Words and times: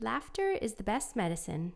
Laughter 0.00 0.50
is 0.50 0.74
the 0.74 0.82
best 0.84 1.16
medicine. 1.16 1.72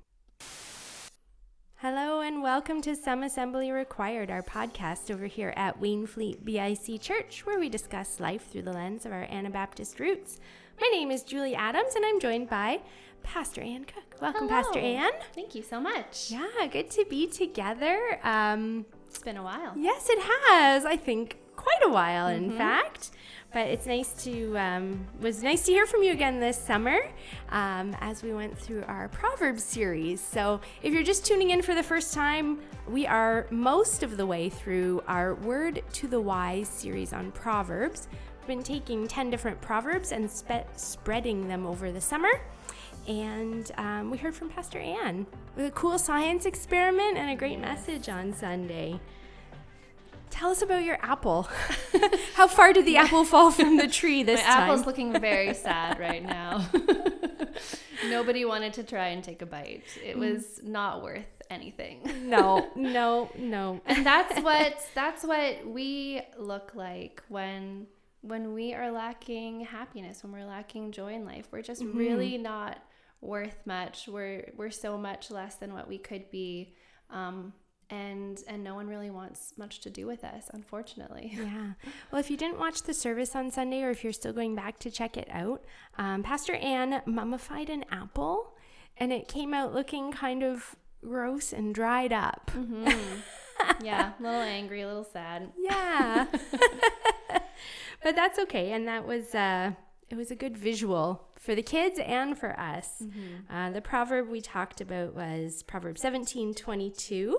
Hello 1.76 2.20
and 2.20 2.40
welcome 2.42 2.80
to 2.82 2.94
Some 2.94 3.24
Assembly 3.24 3.72
Required, 3.72 4.30
our 4.30 4.42
podcast 4.42 5.10
over 5.12 5.26
here 5.26 5.52
at 5.56 5.80
Wainfleet 5.80 6.44
BIC 6.44 7.00
Church, 7.00 7.44
where 7.44 7.58
we 7.58 7.68
discuss 7.68 8.20
life 8.20 8.46
through 8.48 8.62
the 8.62 8.72
lens 8.72 9.04
of 9.04 9.10
our 9.12 9.24
Anabaptist 9.24 9.98
roots. 9.98 10.38
My 10.80 10.88
name 10.92 11.10
is 11.10 11.24
Julie 11.24 11.56
Adams, 11.56 11.96
and 11.96 12.04
I'm 12.06 12.20
joined 12.20 12.48
by 12.48 12.80
Pastor 13.24 13.60
Ann 13.60 13.84
Cook. 13.84 14.20
Welcome, 14.20 14.48
Hello. 14.48 14.62
Pastor 14.62 14.78
Ann. 14.78 15.10
Thank 15.34 15.56
you 15.56 15.62
so 15.64 15.80
much. 15.80 16.30
Yeah, 16.30 16.46
good 16.70 16.90
to 16.92 17.04
be 17.10 17.26
together. 17.26 18.20
Um, 18.22 18.86
It's 19.08 19.18
been 19.18 19.36
a 19.36 19.42
while. 19.42 19.72
yes, 19.76 20.06
it 20.08 20.20
has. 20.22 20.84
I 20.84 20.96
think 20.96 21.38
quite 21.56 21.82
a 21.84 21.88
while, 21.88 22.28
in 22.28 22.50
fact. 22.52 23.10
But 23.52 23.66
it's 23.66 23.84
nice 23.84 24.12
to 24.24 24.56
um, 24.56 25.06
was 25.20 25.42
nice 25.42 25.66
to 25.66 25.72
hear 25.72 25.84
from 25.84 26.02
you 26.02 26.12
again 26.12 26.40
this 26.40 26.56
summer 26.56 26.98
um, 27.50 27.94
as 28.00 28.22
we 28.22 28.32
went 28.32 28.56
through 28.56 28.82
our 28.88 29.08
Proverbs 29.08 29.62
series. 29.62 30.22
So 30.22 30.62
if 30.82 30.94
you're 30.94 31.02
just 31.02 31.26
tuning 31.26 31.50
in 31.50 31.60
for 31.60 31.74
the 31.74 31.82
first 31.82 32.14
time, 32.14 32.60
we 32.88 33.06
are 33.06 33.46
most 33.50 34.02
of 34.02 34.16
the 34.16 34.24
way 34.24 34.48
through 34.48 35.02
our 35.06 35.34
Word 35.34 35.82
to 35.92 36.08
the 36.08 36.18
Wise 36.18 36.68
series 36.68 37.12
on 37.12 37.30
Proverbs. 37.32 38.08
We've 38.40 38.46
been 38.46 38.62
taking 38.62 39.06
ten 39.06 39.28
different 39.28 39.60
proverbs 39.60 40.12
and 40.12 40.30
spe- 40.30 40.66
spreading 40.76 41.46
them 41.46 41.66
over 41.66 41.92
the 41.92 42.00
summer. 42.00 42.40
And 43.06 43.70
um, 43.76 44.10
we 44.10 44.16
heard 44.16 44.34
from 44.34 44.48
Pastor 44.48 44.78
Ann 44.78 45.26
with 45.56 45.66
a 45.66 45.70
cool 45.72 45.98
science 45.98 46.46
experiment 46.46 47.18
and 47.18 47.30
a 47.30 47.36
great 47.36 47.58
message 47.58 48.08
on 48.08 48.32
Sunday. 48.32 48.98
Tell 50.32 50.50
us 50.50 50.62
about 50.62 50.82
your 50.82 50.98
apple. 51.02 51.42
How 52.34 52.48
far 52.48 52.72
did 52.72 52.84
the 52.86 52.96
apple 52.96 53.24
fall 53.24 53.50
from 53.52 53.76
the 53.76 53.86
tree 53.98 54.22
this 54.22 54.40
My 54.40 54.46
time? 54.46 54.62
apple's 54.62 54.86
looking 54.86 55.12
very 55.20 55.54
sad 55.66 56.00
right 56.00 56.24
now. 56.24 56.66
Nobody 58.08 58.44
wanted 58.44 58.72
to 58.74 58.82
try 58.82 59.08
and 59.08 59.22
take 59.22 59.42
a 59.42 59.46
bite. 59.46 59.84
It 60.02 60.18
was 60.18 60.60
not 60.64 61.02
worth 61.02 61.26
anything. 61.50 62.00
no, 62.28 62.66
no, 62.74 63.30
no. 63.38 63.80
And 63.86 64.04
that's 64.04 64.40
what 64.40 64.80
that's 64.94 65.22
what 65.22 65.66
we 65.66 66.22
look 66.38 66.72
like 66.74 67.22
when 67.28 67.86
when 68.22 68.54
we 68.54 68.72
are 68.74 68.90
lacking 68.90 69.60
happiness, 69.60 70.22
when 70.22 70.32
we're 70.32 70.46
lacking 70.46 70.92
joy 70.92 71.12
in 71.14 71.24
life. 71.24 71.46
We're 71.52 71.62
just 71.62 71.84
really 71.84 72.38
not 72.38 72.78
worth 73.20 73.58
much. 73.66 74.08
We're 74.08 74.50
we're 74.56 74.70
so 74.70 74.96
much 74.98 75.30
less 75.30 75.56
than 75.56 75.74
what 75.74 75.86
we 75.86 75.98
could 75.98 76.30
be. 76.30 76.74
Um, 77.10 77.52
and 77.92 78.42
and 78.48 78.64
no 78.64 78.74
one 78.74 78.88
really 78.88 79.10
wants 79.10 79.52
much 79.56 79.80
to 79.80 79.90
do 79.90 80.06
with 80.06 80.24
us, 80.24 80.50
unfortunately. 80.52 81.38
Yeah. 81.42 81.72
Well, 82.10 82.20
if 82.20 82.30
you 82.30 82.36
didn't 82.36 82.58
watch 82.58 82.82
the 82.82 82.94
service 82.94 83.34
on 83.36 83.50
Sunday 83.50 83.82
or 83.82 83.90
if 83.90 84.02
you're 84.04 84.12
still 84.12 84.32
going 84.32 84.54
back 84.54 84.78
to 84.80 84.90
check 84.90 85.16
it 85.16 85.28
out, 85.30 85.64
um, 85.98 86.22
Pastor 86.22 86.54
Ann 86.54 87.02
mummified 87.04 87.68
an 87.68 87.84
apple 87.90 88.54
and 88.96 89.12
it 89.12 89.28
came 89.28 89.52
out 89.52 89.74
looking 89.74 90.12
kind 90.12 90.42
of 90.42 90.76
gross 91.04 91.52
and 91.52 91.74
dried 91.74 92.12
up. 92.12 92.50
Yeah, 93.80 94.12
a 94.18 94.22
little 94.22 94.40
angry, 94.40 94.80
a 94.80 94.88
little 94.88 95.04
sad. 95.04 95.52
Yeah. 95.56 96.26
but 98.02 98.16
that's 98.16 98.38
okay. 98.40 98.72
And 98.72 98.88
that 98.88 99.06
was 99.06 99.34
uh 99.36 99.72
it 100.10 100.16
was 100.16 100.30
a 100.30 100.34
good 100.34 100.56
visual 100.56 101.28
for 101.38 101.54
the 101.54 101.62
kids 101.62 101.98
and 102.04 102.36
for 102.36 102.58
us. 102.58 103.02
Uh, 103.48 103.70
the 103.70 103.80
proverb 103.80 104.28
we 104.28 104.40
talked 104.40 104.80
about 104.80 105.14
was 105.14 105.62
Proverb 105.62 105.96
17 105.96 106.54
22. 106.54 107.38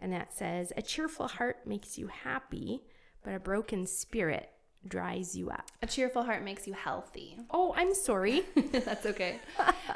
And 0.00 0.12
that 0.12 0.32
says, 0.32 0.72
A 0.76 0.82
cheerful 0.82 1.28
heart 1.28 1.66
makes 1.66 1.98
you 1.98 2.08
happy, 2.08 2.82
but 3.22 3.34
a 3.34 3.40
broken 3.40 3.86
spirit 3.86 4.50
dries 4.86 5.36
you 5.36 5.50
up. 5.50 5.70
A 5.82 5.86
cheerful 5.86 6.22
heart 6.22 6.44
makes 6.44 6.66
you 6.66 6.74
healthy. 6.74 7.38
Oh, 7.50 7.74
I'm 7.76 7.94
sorry. 7.94 8.42
That's 8.72 9.06
okay. 9.06 9.38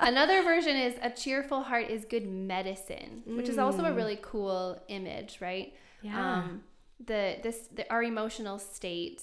Another 0.01 0.43
version 0.43 0.77
is 0.77 0.95
a 1.03 1.11
cheerful 1.11 1.63
heart 1.63 1.91
is 1.91 2.05
good 2.05 2.27
medicine, 2.27 3.23
which 3.27 3.49
is 3.49 3.59
also 3.59 3.85
a 3.85 3.93
really 3.93 4.19
cool 4.23 4.81
image, 4.89 5.39
right? 5.41 5.75
Yeah. 6.03 6.39
Um, 6.39 6.63
the 7.05 7.37
this 7.43 7.69
the, 7.75 7.91
our 7.93 8.03
emotional 8.03 8.59
state 8.59 9.23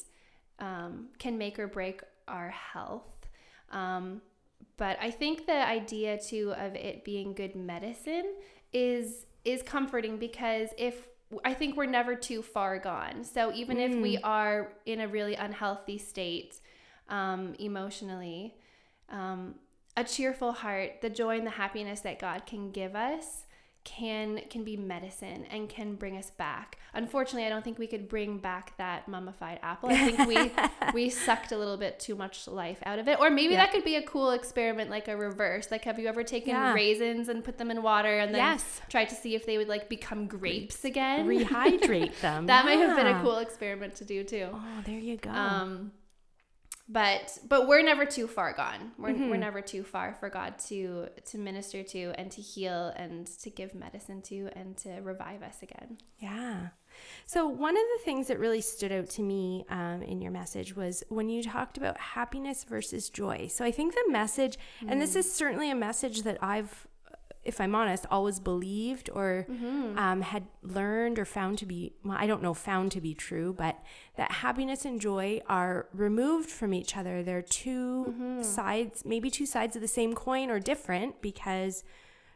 um, 0.60 1.08
can 1.20 1.38
make 1.38 1.60
or 1.60 1.68
break 1.68 2.02
our 2.28 2.50
health. 2.50 3.28
Um, 3.72 4.22
but 4.78 4.98
I 5.02 5.12
think 5.12 5.46
the 5.46 5.68
idea 5.68 6.18
too 6.18 6.54
of 6.58 6.76
it 6.76 7.04
being 7.04 7.34
good 7.34 7.56
medicine 7.56 8.34
is 8.74 9.26
is 9.46 9.62
comforting 9.62 10.18
because 10.18 10.70
if 10.78 11.08
I 11.44 11.54
think 11.54 11.76
we're 11.76 11.86
never 11.86 12.16
too 12.16 12.42
far 12.42 12.78
gone. 12.78 13.24
So 13.24 13.52
even 13.54 13.80
if 13.80 13.96
we 13.96 14.18
are 14.20 14.74
in 14.86 15.02
a 15.02 15.08
really 15.08 15.36
unhealthy 15.36 15.98
state 15.98 16.60
um, 17.10 17.56
emotionally, 17.60 18.56
um, 19.10 19.56
a 19.98 20.04
cheerful 20.04 20.52
heart, 20.52 21.02
the 21.02 21.10
joy 21.10 21.38
and 21.38 21.48
the 21.48 21.52
happiness 21.52 22.02
that 22.02 22.20
God 22.20 22.46
can 22.46 22.72
give 22.72 22.96
us 22.96 23.45
can 23.86 24.42
can 24.50 24.64
be 24.64 24.76
medicine 24.76 25.46
and 25.52 25.70
can 25.70 25.96
bring 25.96 26.18
us 26.18 26.32
back. 26.32 26.78
Unfortunately, 26.94 27.46
I 27.46 27.50
don't 27.50 27.64
think 27.64 27.78
we 27.78 27.88
could 27.88 28.10
bring 28.10 28.40
back 28.40 28.76
that 28.78 29.08
mummified 29.08 29.60
apple. 29.62 29.90
I 29.90 30.12
think 30.12 30.28
we 30.28 30.52
we 30.94 31.10
sucked 31.10 31.52
a 31.52 31.58
little 31.58 31.78
bit 31.78 32.00
too 32.00 32.16
much 32.16 32.48
life 32.48 32.80
out 32.86 33.00
of 33.00 33.08
it. 33.08 33.20
Or 33.20 33.30
maybe 33.30 33.54
Yeah. 33.54 33.64
that 33.64 33.72
could 33.72 33.84
be 33.86 33.96
a 33.96 34.02
cool 34.02 34.32
experiment 34.32 34.90
like 34.90 35.08
a 35.08 35.16
reverse. 35.16 35.70
Like 35.72 35.86
have 35.86 36.00
you 36.00 36.08
ever 36.08 36.24
taken 36.24 36.50
Yeah. 36.50 36.74
raisins 36.74 37.30
and 37.30 37.44
put 37.44 37.58
them 37.60 37.70
in 37.72 37.84
water 37.84 38.18
and 38.20 38.34
then 38.34 38.42
Yes. 38.42 38.82
tried 38.90 39.10
to 39.10 39.16
see 39.16 39.36
if 39.36 39.46
they 39.46 39.58
would 39.58 39.70
like 39.70 39.88
become 39.88 40.26
grapes 40.28 40.84
again? 40.84 41.28
Rehydrate 41.28 42.20
them. 42.22 42.46
that 42.48 42.66
might 42.66 42.80
have 42.80 42.98
been 42.98 43.08
a 43.08 43.22
cool 43.22 43.38
experiment 43.38 43.96
to 43.96 44.04
do 44.06 44.24
too. 44.24 44.50
Oh, 44.52 44.82
there 44.86 45.00
you 45.00 45.18
go. 45.18 45.30
Um, 45.30 45.92
but 46.88 47.38
but 47.48 47.68
we're 47.68 47.82
never 47.84 48.06
too 48.06 48.28
far 48.28 48.54
gone. 48.54 48.92
We're, 48.98 49.10
Mm-hmm. 49.10 49.30
we're 49.30 49.38
never 49.38 49.62
too 49.62 49.84
far 49.84 50.14
for 50.20 50.30
God 50.30 50.60
to 50.68 51.08
to 51.26 51.38
minister 51.38 51.82
to 51.84 52.14
and 52.18 52.32
to 52.32 52.42
heal 52.42 52.94
and 52.96 53.26
to 53.42 53.50
give 53.50 53.74
medicine 53.74 54.22
to 54.24 54.50
and 54.56 54.78
to 54.78 55.00
revive 55.02 55.42
us 55.42 55.62
again. 55.64 55.98
Yeah. 56.20 56.68
So, 57.26 57.48
one 57.48 57.76
of 57.76 57.84
the 57.98 58.06
things 58.06 58.28
that 58.28 58.40
really 58.40 58.62
stood 58.62 58.92
out 58.92 59.10
to 59.12 59.22
me 59.22 59.66
um, 59.70 60.02
in 60.04 60.22
your 60.22 60.32
message 60.32 60.76
was 60.76 61.04
when 61.10 61.28
you 61.28 61.44
talked 61.44 61.78
about 61.78 61.98
happiness 62.00 62.64
versus 62.64 63.10
joy. 63.10 63.48
So, 63.48 63.66
I 63.66 63.72
think 63.72 63.94
the 63.94 64.06
message, 64.12 64.58
and 64.88 65.02
this 65.02 65.16
is 65.16 65.30
certainly 65.34 65.70
a 65.72 65.76
message 65.76 66.22
that 66.22 66.38
I've, 66.42 66.88
if 67.46 67.62
I'm 67.62 67.76
honest, 67.76 68.06
always 68.10 68.40
believed 68.40 69.10
or 69.14 69.46
um, 69.98 70.22
had 70.22 70.48
learned 70.64 71.20
or 71.20 71.26
found 71.26 71.58
to 71.60 71.66
be, 71.66 71.94
well, 72.04 72.18
I 72.20 72.26
don't 72.28 72.42
know, 72.42 72.54
found 72.56 72.92
to 72.94 73.02
be 73.02 73.14
true, 73.14 73.54
but 73.54 73.80
that 74.18 74.32
happiness 74.32 74.84
and 74.84 75.00
joy 75.00 75.42
are 75.48 75.88
removed 75.94 76.50
from 76.50 76.74
each 76.74 76.98
other. 76.98 77.22
They're 77.24 77.42
2 77.44 78.42
sides, 78.44 79.04
maybe 79.06 79.30
two 79.30 79.46
sides 79.46 79.76
of 79.76 79.82
the 79.82 79.88
same 79.88 80.14
coin 80.16 80.50
or 80.50 80.60
different 80.60 81.22
because 81.22 81.84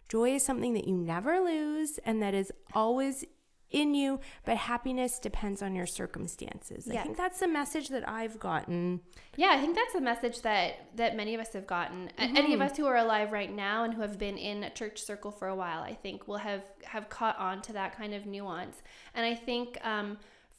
joy 0.08 0.36
is 0.36 0.44
something 0.46 0.74
that 0.74 0.88
you 0.88 0.96
never 0.96 1.40
lose 1.40 1.98
and 2.06 2.22
that 2.22 2.34
is 2.34 2.52
always 2.74 3.26
in 3.72 3.94
you, 3.94 4.20
but 4.46 4.58
happiness 4.58 5.20
depends 5.20 5.62
on 5.62 5.76
your 5.76 5.86
circumstances. 5.86 6.88
I 6.90 7.04
think 7.04 7.18
that's 7.18 7.40
the 7.40 7.48
message 7.48 7.90
that 7.90 8.08
I've 8.08 8.40
gotten. 8.40 9.02
Yeah, 9.36 9.50
I 9.52 9.60
think 9.62 9.76
that's 9.76 9.94
the 9.94 10.02
message 10.02 10.42
that 10.42 10.96
that 10.96 11.16
many 11.16 11.36
of 11.36 11.42
us 11.42 11.54
have 11.54 11.68
gotten. 11.68 12.10
A- 12.18 12.22
Any 12.22 12.54
of 12.54 12.62
us 12.62 12.76
who 12.78 12.86
are 12.88 12.98
alive 12.98 13.32
right 13.32 13.54
now 13.54 13.84
and 13.84 13.94
who 13.94 14.02
have 14.02 14.18
been 14.18 14.38
in 14.38 14.64
a 14.64 14.70
church 14.70 15.02
circle 15.02 15.32
for 15.32 15.48
a 15.48 15.56
while, 15.56 15.82
I 15.84 15.94
think, 15.94 16.28
will 16.28 16.38
have 16.38 16.64
have 16.84 17.10
caught 17.10 17.38
on 17.38 17.62
to 17.64 17.74
that 17.74 17.96
kind 17.96 18.14
of 18.14 18.26
nuance. 18.26 18.82
And 19.14 19.26
I 19.26 19.36
think 19.36 19.78
um, 19.86 20.18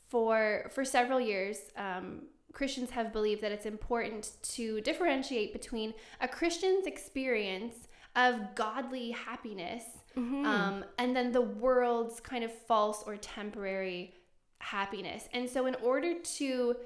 for 0.08 0.70
for 0.74 0.84
several 0.84 1.20
years. 1.20 1.58
Um, 1.76 2.22
Christians 2.52 2.90
have 2.90 3.12
believed 3.12 3.42
that 3.42 3.52
it's 3.52 3.64
important 3.64 4.32
to 4.42 4.80
differentiate 4.80 5.52
between 5.52 5.94
a 6.20 6.26
Christian's 6.26 6.84
experience 6.84 7.86
of 8.16 8.56
godly 8.56 9.12
happiness 9.12 9.84
um, 10.16 10.84
and 10.98 11.14
then 11.14 11.32
the 11.32 11.40
world's 11.40 12.20
kind 12.20 12.44
of 12.44 12.52
false 12.66 13.02
or 13.06 13.16
temporary 13.16 14.14
happiness. 14.58 15.28
And 15.32 15.48
so, 15.48 15.66
in 15.66 15.74
order 15.76 16.14
to 16.38 16.76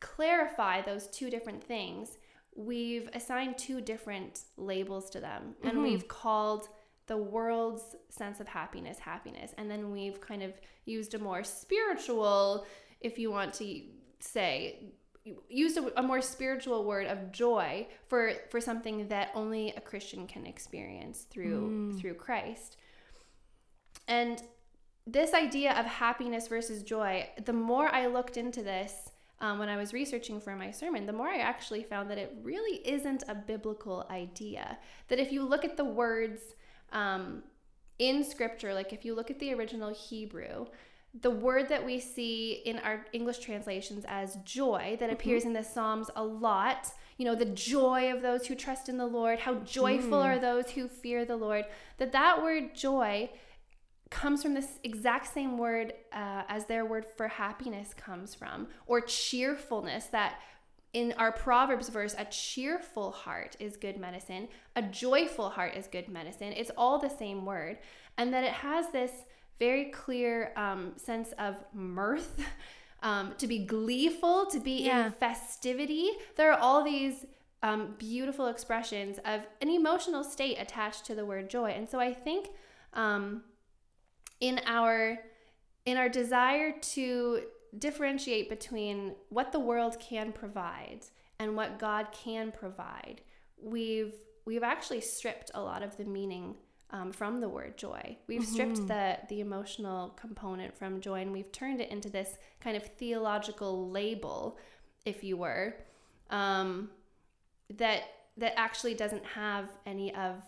clarify 0.00 0.82
those 0.82 1.06
two 1.08 1.30
different 1.30 1.62
things, 1.62 2.18
we've 2.54 3.08
assigned 3.14 3.58
two 3.58 3.80
different 3.80 4.44
labels 4.56 5.10
to 5.10 5.20
them. 5.20 5.54
And 5.62 5.82
we've 5.82 6.08
called 6.08 6.68
the 7.06 7.16
world's 7.16 7.96
sense 8.08 8.40
of 8.40 8.48
happiness 8.48 8.98
happiness. 8.98 9.52
And 9.58 9.70
then 9.70 9.90
we've 9.90 10.20
kind 10.20 10.42
of 10.42 10.52
used 10.84 11.14
a 11.14 11.18
more 11.18 11.44
spiritual, 11.44 12.66
if 13.00 13.18
you 13.18 13.30
want 13.30 13.54
to 13.54 13.82
say, 14.20 14.92
used 15.48 15.76
a, 15.78 16.00
a 16.00 16.02
more 16.02 16.20
spiritual 16.20 16.84
word 16.84 17.06
of 17.06 17.32
joy 17.32 17.86
for 18.08 18.32
for 18.50 18.60
something 18.60 19.08
that 19.08 19.30
only 19.34 19.72
a 19.76 19.80
Christian 19.80 20.26
can 20.26 20.46
experience 20.46 21.26
through 21.30 21.98
through 22.00 22.14
Christ. 22.14 22.76
And 24.08 24.42
this 25.06 25.34
idea 25.34 25.72
of 25.78 25.86
happiness 25.86 26.48
versus 26.48 26.82
joy, 26.82 27.28
the 27.44 27.52
more 27.52 27.88
I 27.88 28.06
looked 28.06 28.36
into 28.36 28.62
this 28.62 29.10
um, 29.40 29.58
when 29.58 29.68
I 29.68 29.76
was 29.76 29.92
researching 29.92 30.40
for 30.40 30.54
my 30.54 30.70
sermon, 30.70 31.06
the 31.06 31.12
more 31.12 31.28
I 31.28 31.38
actually 31.38 31.82
found 31.82 32.08
that 32.10 32.18
it 32.18 32.36
really 32.42 32.76
isn't 32.86 33.24
a 33.28 33.34
biblical 33.34 34.06
idea. 34.10 34.78
That 35.08 35.18
if 35.18 35.32
you 35.32 35.44
look 35.44 35.64
at 35.64 35.76
the 35.76 35.84
words 35.84 36.40
um, 36.92 37.42
in 37.98 38.22
scripture, 38.22 38.72
like 38.72 38.92
if 38.92 39.04
you 39.04 39.14
look 39.14 39.30
at 39.30 39.40
the 39.40 39.52
original 39.54 39.92
Hebrew, 39.92 40.66
the 41.20 41.30
word 41.30 41.68
that 41.68 41.84
we 41.84 42.00
see 42.00 42.62
in 42.64 42.78
our 42.78 43.04
English 43.12 43.38
translations 43.38 44.04
as 44.08 44.36
joy 44.44 44.96
that 44.98 45.10
appears 45.10 45.44
in 45.44 45.52
the 45.52 45.62
Psalms 45.62 46.10
a 46.16 46.24
lot, 46.24 46.90
you 47.18 47.26
know, 47.26 47.34
the 47.34 47.44
joy 47.44 48.10
of 48.12 48.22
those 48.22 48.46
who 48.46 48.54
trust 48.54 48.88
in 48.88 48.96
the 48.96 49.06
Lord, 49.06 49.38
how 49.38 49.56
joyful 49.56 50.20
are 50.20 50.38
those 50.38 50.70
who 50.70 50.88
fear 50.88 51.24
the 51.24 51.36
Lord, 51.36 51.66
that 51.98 52.12
that 52.12 52.42
word 52.42 52.74
joy 52.74 53.30
comes 54.08 54.42
from 54.42 54.54
this 54.54 54.78
exact 54.84 55.32
same 55.32 55.58
word 55.58 55.92
uh, 56.12 56.42
as 56.48 56.66
their 56.66 56.84
word 56.84 57.04
for 57.16 57.28
happiness 57.28 57.92
comes 57.94 58.34
from, 58.34 58.68
or 58.86 59.00
cheerfulness, 59.00 60.06
that 60.06 60.38
in 60.92 61.14
our 61.16 61.32
Proverbs 61.32 61.88
verse, 61.88 62.14
a 62.18 62.24
cheerful 62.26 63.10
heart 63.10 63.56
is 63.58 63.76
good 63.76 63.96
medicine, 63.98 64.48
a 64.76 64.82
joyful 64.82 65.50
heart 65.50 65.74
is 65.74 65.86
good 65.86 66.08
medicine. 66.08 66.52
It's 66.52 66.70
all 66.76 66.98
the 66.98 67.08
same 67.08 67.46
word. 67.46 67.78
And 68.18 68.32
that 68.34 68.44
it 68.44 68.52
has 68.52 68.90
this 68.92 69.10
very 69.62 69.84
clear 69.84 70.52
um, 70.56 70.92
sense 70.96 71.30
of 71.38 71.54
mirth, 71.72 72.44
um, 73.04 73.32
to 73.38 73.46
be 73.46 73.60
gleeful, 73.60 74.44
to 74.46 74.58
be 74.58 74.86
yeah. 74.86 75.06
in 75.06 75.12
festivity. 75.12 76.10
There 76.34 76.52
are 76.52 76.58
all 76.58 76.82
these 76.82 77.26
um, 77.62 77.94
beautiful 77.96 78.48
expressions 78.48 79.18
of 79.24 79.42
an 79.60 79.68
emotional 79.68 80.24
state 80.24 80.56
attached 80.58 81.06
to 81.06 81.14
the 81.14 81.24
word 81.24 81.48
joy. 81.48 81.70
And 81.70 81.88
so 81.88 82.00
I 82.00 82.12
think 82.12 82.48
um, 82.92 83.42
in 84.40 84.60
our 84.66 85.18
in 85.84 85.96
our 85.96 86.08
desire 86.08 86.72
to 86.94 87.42
differentiate 87.78 88.48
between 88.48 89.14
what 89.28 89.52
the 89.52 89.60
world 89.60 89.96
can 90.00 90.32
provide 90.32 91.06
and 91.38 91.54
what 91.54 91.78
God 91.78 92.08
can 92.10 92.50
provide, 92.50 93.20
we've 93.62 94.14
we've 94.44 94.64
actually 94.64 95.02
stripped 95.02 95.52
a 95.54 95.62
lot 95.62 95.84
of 95.84 95.96
the 95.96 96.04
meaning 96.04 96.56
um, 96.92 97.10
from 97.10 97.40
the 97.40 97.48
word 97.48 97.76
joy. 97.76 98.16
We've 98.26 98.42
mm-hmm. 98.42 98.52
stripped 98.52 98.88
the 98.88 99.18
the 99.28 99.40
emotional 99.40 100.10
component 100.10 100.76
from 100.76 101.00
joy, 101.00 101.22
and 101.22 101.32
we've 101.32 101.50
turned 101.52 101.80
it 101.80 101.90
into 101.90 102.10
this 102.10 102.38
kind 102.60 102.76
of 102.76 102.84
theological 102.84 103.90
label, 103.90 104.58
if 105.04 105.24
you 105.24 105.36
were, 105.36 105.74
um, 106.30 106.90
that 107.76 108.02
that 108.36 108.58
actually 108.58 108.94
doesn't 108.94 109.24
have 109.24 109.68
any 109.86 110.14
of 110.14 110.42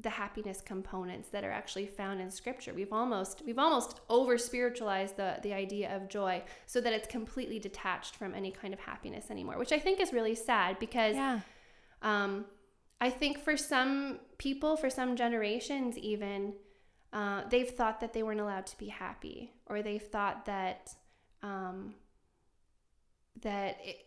the 0.00 0.10
happiness 0.10 0.60
components 0.60 1.30
that 1.30 1.42
are 1.42 1.50
actually 1.50 1.86
found 1.86 2.20
in 2.20 2.30
scripture. 2.30 2.74
We've 2.74 2.92
almost 2.92 3.42
we've 3.46 3.58
almost 3.58 4.00
over 4.10 4.36
spiritualized 4.36 5.16
the 5.16 5.38
the 5.42 5.54
idea 5.54 5.94
of 5.96 6.08
joy 6.08 6.42
so 6.66 6.80
that 6.82 6.92
it's 6.92 7.08
completely 7.08 7.58
detached 7.58 8.16
from 8.16 8.34
any 8.34 8.50
kind 8.50 8.74
of 8.74 8.80
happiness 8.80 9.30
anymore, 9.30 9.58
which 9.58 9.72
I 9.72 9.78
think 9.78 10.00
is 10.00 10.12
really 10.12 10.34
sad 10.34 10.78
because 10.78 11.16
yeah. 11.16 11.40
um, 12.02 12.44
I 13.00 13.10
think 13.10 13.38
for 13.38 13.56
some 13.56 14.20
people, 14.38 14.76
for 14.76 14.88
some 14.88 15.16
generations 15.16 15.98
even, 15.98 16.54
uh, 17.12 17.42
they've 17.50 17.70
thought 17.70 18.00
that 18.00 18.12
they 18.12 18.22
weren't 18.22 18.40
allowed 18.40 18.66
to 18.66 18.78
be 18.78 18.88
happy, 18.88 19.52
or 19.66 19.82
they've 19.82 20.02
thought 20.02 20.46
that 20.46 20.94
um, 21.42 21.94
that 23.42 23.78
it, 23.82 24.06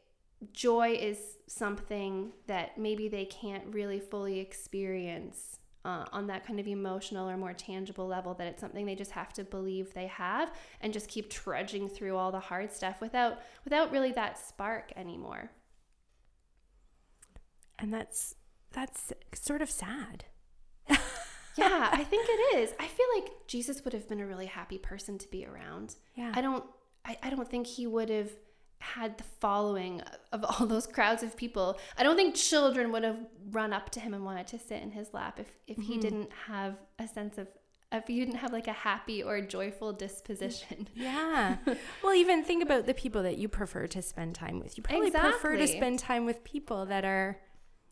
joy 0.51 0.97
is 0.99 1.37
something 1.47 2.31
that 2.47 2.77
maybe 2.77 3.07
they 3.07 3.25
can't 3.25 3.63
really 3.73 3.99
fully 3.99 4.39
experience 4.39 5.59
uh, 5.85 6.05
on 6.11 6.27
that 6.27 6.45
kind 6.45 6.59
of 6.59 6.67
emotional 6.67 7.29
or 7.29 7.37
more 7.37 7.53
tangible 7.53 8.07
level 8.07 8.33
that 8.33 8.47
it's 8.47 8.61
something 8.61 8.85
they 8.85 8.95
just 8.95 9.11
have 9.11 9.31
to 9.33 9.43
believe 9.43 9.93
they 9.93 10.07
have 10.07 10.51
and 10.81 10.93
just 10.93 11.07
keep 11.07 11.29
trudging 11.29 11.87
through 11.87 12.17
all 12.17 12.31
the 12.31 12.39
hard 12.39 12.71
stuff 12.71 12.99
without 13.01 13.39
without 13.63 13.91
really 13.91 14.11
that 14.11 14.37
spark 14.37 14.91
anymore. 14.95 15.51
And 17.77 17.93
that's 17.93 18.35
that's 18.71 19.13
sort 19.33 19.61
of 19.61 19.69
sad 19.69 20.25
yeah 21.57 21.89
i 21.91 22.03
think 22.03 22.27
it 22.29 22.57
is 22.57 22.73
i 22.79 22.87
feel 22.87 23.05
like 23.15 23.31
jesus 23.47 23.83
would 23.83 23.93
have 23.93 24.07
been 24.07 24.19
a 24.19 24.25
really 24.25 24.45
happy 24.45 24.77
person 24.77 25.17
to 25.17 25.27
be 25.29 25.45
around 25.45 25.95
yeah 26.15 26.31
i 26.35 26.41
don't 26.41 26.63
i, 27.05 27.17
I 27.23 27.29
don't 27.29 27.49
think 27.49 27.67
he 27.67 27.87
would 27.87 28.09
have 28.09 28.31
had 28.79 29.17
the 29.17 29.23
following 29.23 30.01
of 30.31 30.43
all 30.43 30.65
those 30.65 30.87
crowds 30.87 31.21
of 31.21 31.35
people. 31.35 31.77
I 31.97 32.03
don't 32.03 32.15
think 32.15 32.35
children 32.35 32.91
would 32.91 33.03
have 33.03 33.17
run 33.51 33.73
up 33.73 33.89
to 33.91 33.99
him 33.99 34.13
and 34.13 34.23
wanted 34.23 34.47
to 34.47 34.59
sit 34.59 34.81
in 34.81 34.91
his 34.91 35.13
lap 35.13 35.39
if, 35.39 35.47
if 35.67 35.77
mm-hmm. 35.77 35.85
he 35.85 35.97
didn't 35.97 36.29
have 36.47 36.79
a 36.97 37.07
sense 37.07 37.37
of 37.37 37.47
if 37.91 38.07
you 38.07 38.23
didn't 38.23 38.37
have 38.37 38.53
like 38.53 38.67
a 38.67 38.73
happy 38.73 39.23
or 39.23 39.41
joyful 39.41 39.93
disposition. 39.93 40.87
Yeah. 40.95 41.57
well, 42.03 42.13
even 42.13 42.43
think 42.43 42.61
about 42.61 42.85
the 42.85 42.93
people 42.93 43.23
that 43.23 43.37
you 43.37 43.47
prefer 43.47 43.87
to 43.87 44.01
spend 44.01 44.35
time 44.35 44.59
with. 44.59 44.77
You 44.77 44.83
probably 44.83 45.07
exactly. 45.07 45.31
prefer 45.31 45.57
to 45.57 45.67
spend 45.67 45.99
time 45.99 46.25
with 46.25 46.43
people 46.43 46.85
that 46.85 47.03
are 47.03 47.39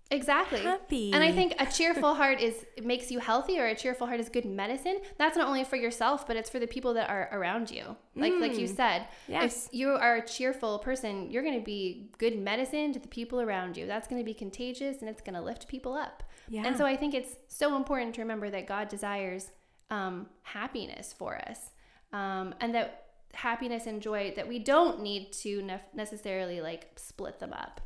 Exactly. 0.10 0.62
Happy. 0.62 1.12
And 1.14 1.24
I 1.24 1.32
think 1.32 1.56
a 1.60 1.66
cheerful 1.66 2.14
heart 2.14 2.40
is 2.40 2.66
it 2.78 2.86
makes 2.86 3.12
you 3.12 3.20
healthy 3.20 3.60
or 3.60 3.66
a 3.66 3.76
cheerful 3.76 4.08
heart 4.08 4.20
is 4.20 4.30
good 4.30 4.46
medicine. 4.46 5.00
That's 5.18 5.36
not 5.36 5.48
only 5.48 5.64
for 5.64 5.76
yourself, 5.76 6.26
but 6.26 6.38
it's 6.38 6.50
for 6.50 6.60
the 6.60 6.68
people 6.68 6.94
that 6.94 7.10
are 7.10 7.30
around 7.32 7.70
you. 7.70 7.96
Like 8.16 8.34
mm. 8.34 8.42
like 8.42 8.58
you 8.58 8.68
mm. 8.68 8.76
said, 8.76 9.08
yes. 9.28 9.68
if 9.68 9.74
you 9.74 9.90
are 9.90 10.16
a 10.16 10.26
cheerful 10.26 10.80
person, 10.80 11.30
you're 11.30 11.44
going 11.44 11.60
to 11.60 11.66
be 11.66 12.10
good 12.18 12.40
medicine 12.40 12.94
to 12.94 13.00
the 13.00 13.08
people 13.08 13.42
around 13.42 13.76
you. 13.76 13.86
That's 13.86 14.08
going 14.08 14.22
to 14.22 14.26
be 14.26 14.34
contagious 14.34 15.02
and 15.02 15.10
it's 15.10 15.22
going 15.22 15.36
to 15.36 15.42
lift 15.42 15.68
people 15.68 15.94
up. 15.94 16.24
Yeah. 16.48 16.66
And 16.66 16.78
so 16.78 16.86
I 16.86 16.96
think 16.96 17.14
it's 17.14 17.36
so 17.50 17.76
important 17.76 18.16
to 18.16 18.22
remember 18.22 18.50
that 18.50 18.66
God 18.66 18.88
desires 18.88 19.52
um, 19.90 20.28
happiness 20.44 21.14
for 21.18 21.38
us. 21.50 21.72
Um, 22.14 22.56
and 22.62 22.74
that 22.74 23.08
happiness 23.34 23.86
and 23.86 24.02
joy 24.02 24.34
that 24.36 24.48
we 24.48 24.60
don't 24.60 25.02
need 25.02 25.32
to 25.32 25.62
ne- 25.62 25.82
necessarily 25.94 26.62
like 26.62 26.88
split 26.96 27.40
them 27.40 27.54
up. 27.54 27.82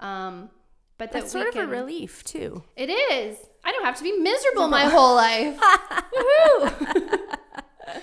Um, 0.00 0.50
but 0.98 1.12
that 1.12 1.22
that's 1.22 1.32
sort 1.32 1.52
can, 1.52 1.62
of 1.62 1.68
a 1.68 1.72
relief 1.72 2.24
too. 2.24 2.62
It 2.76 2.88
is. 2.88 3.38
I 3.64 3.72
don't 3.72 3.84
have 3.84 3.96
to 3.96 4.02
be 4.02 4.12
miserable 4.12 4.68
my 4.68 4.84
whole 4.84 5.14
life. 5.14 5.58
Woohoo! 5.60 7.36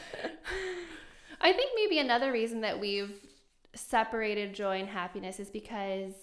I 1.41 1.51
think 1.51 1.71
maybe 1.75 1.99
another 1.99 2.31
reason 2.31 2.61
that 2.61 2.79
we've 2.79 3.19
separated 3.75 4.53
joy 4.53 4.79
and 4.79 4.89
happiness 4.89 5.39
is 5.39 5.49
because 5.49 6.13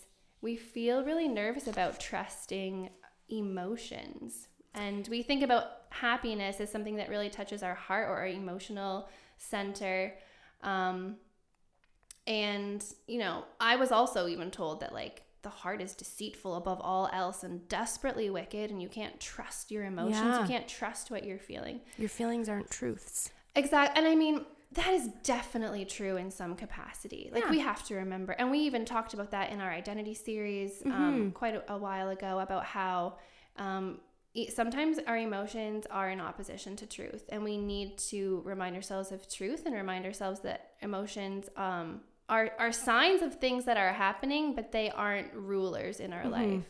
we 0.41 0.57
feel 0.57 1.05
really 1.05 1.29
nervous 1.29 1.67
about 1.67 2.01
trusting 2.01 2.91
emotions. 3.29 4.49
And 4.75 5.07
we 5.09 5.23
think 5.23 5.43
about 5.43 5.65
happiness 5.91 6.61
as 6.61 6.71
something 6.71 6.97
that 6.97 7.09
really 7.09 7.29
touches 7.29 7.63
our 7.63 7.75
heart 7.75 8.09
or 8.09 8.17
our 8.19 8.27
emotional 8.27 9.09
center. 9.37 10.15
Um, 10.63 11.17
and, 12.27 12.85
you 13.07 13.19
know, 13.19 13.45
I 13.59 13.77
was 13.77 13.91
also 13.91 14.29
even 14.29 14.51
told 14.51 14.81
that, 14.81 14.93
like, 14.93 15.23
the 15.43 15.49
heart 15.49 15.81
is 15.81 15.95
deceitful 15.95 16.55
above 16.55 16.81
all 16.83 17.09
else 17.13 17.43
and 17.43 17.67
desperately 17.69 18.31
wicked 18.31 18.71
and 18.71 18.81
you 18.83 18.89
can't 18.89 19.19
trust 19.21 19.71
your 19.71 19.85
emotions 19.85 20.17
yeah. 20.17 20.41
you 20.41 20.47
can't 20.47 20.69
trust 20.69 21.11
what 21.11 21.25
you're 21.25 21.39
feeling 21.39 21.81
your 21.99 22.09
feelings 22.09 22.49
aren't 22.49 22.71
truths 22.71 23.31
exactly 23.55 23.99
and 23.99 24.11
i 24.11 24.15
mean 24.15 24.45
that 24.73 24.93
is 24.93 25.09
definitely 25.25 25.85
true 25.85 26.17
in 26.17 26.31
some 26.31 26.55
capacity 26.55 27.29
like 27.33 27.45
yeah. 27.45 27.51
we 27.51 27.59
have 27.59 27.83
to 27.85 27.95
remember 27.95 28.33
and 28.33 28.51
we 28.51 28.59
even 28.59 28.85
talked 28.85 29.15
about 29.15 29.31
that 29.31 29.51
in 29.51 29.61
our 29.61 29.71
identity 29.71 30.15
series 30.15 30.83
um, 30.85 30.93
mm-hmm. 30.93 31.03
um, 31.03 31.31
quite 31.33 31.55
a, 31.55 31.73
a, 31.73 31.77
while 31.79 32.11
ago 32.11 32.39
about 32.39 32.65
how 32.65 33.15
um, 33.57 33.99
sometimes 34.55 34.99
our 35.09 35.17
emotions 35.17 35.87
are 35.91 36.11
in 36.11 36.21
opposition 36.21 36.77
to 36.77 36.87
truth 36.87 37.25
and 37.31 37.43
we 37.43 37.57
need 37.57 37.99
to 37.99 38.43
remind 38.45 38.77
ourselves 38.77 39.11
of 39.11 39.29
truth 39.29 39.67
and 39.67 39.75
remind 39.75 40.05
ourselves 40.05 40.41
that 40.41 40.71
emotions 40.83 41.49
um, 41.57 42.01
are 42.31 42.53
are 42.59 42.73
signs 42.73 43.21
of 43.21 43.35
things 43.35 43.67
that 43.67 43.77
are 43.77 43.93
happening, 43.93 44.55
but 44.55 44.73
they 44.73 44.91
aren't 44.91 45.35
rulers 45.35 46.01
in 46.01 46.13
our 46.13 46.23
mm-hmm. 46.23 46.55
life. 46.55 46.65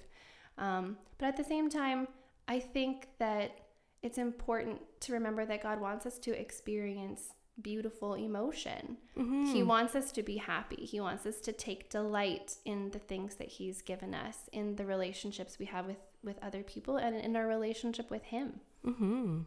Um, 0.58 0.96
but 1.18 1.26
at 1.26 1.36
the 1.36 1.44
same 1.44 1.70
time, 1.70 2.08
I 2.48 2.58
think 2.58 3.08
that 3.18 3.60
it's 4.02 4.18
important 4.18 4.80
to 5.00 5.12
remember 5.12 5.44
that 5.44 5.62
God 5.62 5.80
wants 5.80 6.06
us 6.06 6.18
to 6.20 6.32
experience 6.32 7.28
beautiful 7.60 8.14
emotion. 8.14 8.96
Mm-hmm. 9.18 9.52
He 9.52 9.62
wants 9.62 9.94
us 9.94 10.10
to 10.12 10.22
be 10.22 10.38
happy. 10.38 10.86
He 10.86 10.98
wants 10.98 11.26
us 11.26 11.40
to 11.42 11.52
take 11.52 11.90
delight 11.90 12.56
in 12.64 12.90
the 12.90 12.98
things 12.98 13.34
that 13.36 13.48
He's 13.48 13.82
given 13.82 14.14
us, 14.14 14.48
in 14.52 14.76
the 14.76 14.86
relationships 14.86 15.58
we 15.58 15.66
have 15.66 15.86
with 15.86 15.98
with 16.24 16.42
other 16.42 16.62
people, 16.62 16.96
and 16.96 17.14
in 17.16 17.36
our 17.36 17.46
relationship 17.46 18.10
with 18.10 18.24
Him. 18.24 18.60
Mm-hmm. 18.86 19.40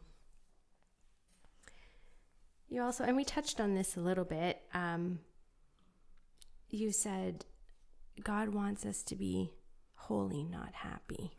You 2.70 2.82
also, 2.82 3.04
and 3.04 3.16
we 3.16 3.24
touched 3.24 3.60
on 3.60 3.76
this 3.76 3.98
a 3.98 4.00
little 4.00 4.26
bit. 4.26 4.62
Um, 4.74 5.20
you 6.74 6.92
said 6.92 7.46
God 8.24 8.50
wants 8.50 8.86
us 8.86 9.04
to 9.04 9.16
be 9.16 9.52
holy, 9.96 10.44
not 10.44 10.74
happy. 10.74 11.32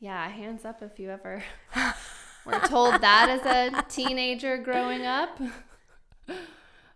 Yeah, 0.00 0.28
hands 0.28 0.64
up 0.64 0.82
if 0.82 0.98
you 0.98 1.10
ever 1.10 1.42
were 2.44 2.60
told 2.66 3.00
that 3.00 3.28
as 3.28 3.46
a 3.46 3.82
teenager 3.88 4.58
growing 4.58 5.06
up. 5.06 5.40